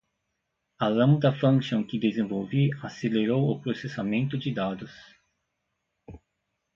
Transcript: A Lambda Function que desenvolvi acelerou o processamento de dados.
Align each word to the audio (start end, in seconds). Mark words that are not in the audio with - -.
A 0.85 0.89
Lambda 0.89 1.31
Function 1.31 1.83
que 1.83 1.99
desenvolvi 1.99 2.71
acelerou 2.81 3.51
o 3.51 3.59
processamento 3.61 4.35
de 4.35 4.51
dados. 4.51 4.93